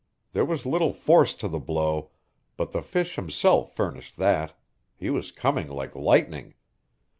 [0.31, 2.09] There was little force to the blow,
[2.57, 4.55] but the fish himself furnished that;
[4.95, 6.55] he was coming like lightning.